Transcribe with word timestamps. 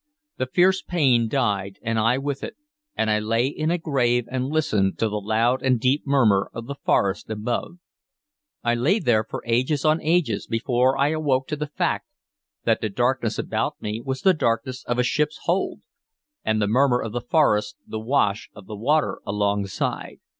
The 0.37 0.47
fierce 0.47 0.81
pain 0.81 1.27
died, 1.27 1.77
and 1.83 1.99
I 1.99 2.17
with 2.17 2.43
it, 2.43 2.55
and 2.95 3.07
I 3.11 3.19
lay 3.19 3.45
in 3.45 3.69
a 3.69 3.77
grave 3.77 4.25
and 4.31 4.47
listened 4.49 4.97
to 4.97 5.07
the 5.07 5.21
loud 5.21 5.61
and 5.61 5.79
deep 5.79 6.07
murmur 6.07 6.49
of 6.55 6.65
the 6.65 6.73
forest 6.73 7.29
above. 7.29 7.77
I 8.63 8.73
lay 8.73 8.97
there 8.97 9.23
for 9.23 9.43
ages 9.45 9.85
on 9.85 10.01
ages 10.01 10.47
before 10.47 10.97
I 10.97 11.09
awoke 11.09 11.45
to 11.49 11.55
the 11.55 11.67
fact 11.67 12.07
that 12.63 12.81
the 12.81 12.89
darkness 12.89 13.37
about 13.37 13.79
me 13.79 14.01
was 14.03 14.21
the 14.21 14.33
darkness 14.33 14.83
of 14.85 14.97
a 14.97 15.03
ship's 15.03 15.37
hold, 15.43 15.81
and 16.43 16.59
the 16.59 16.65
murmur 16.65 16.99
of 16.99 17.11
the 17.11 17.21
forest 17.21 17.75
the 17.85 17.99
wash 17.99 18.49
of 18.55 18.65
the 18.65 18.75
water 18.75 19.19
alongside. 19.23 20.17